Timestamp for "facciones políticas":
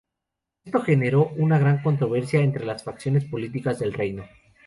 2.83-3.77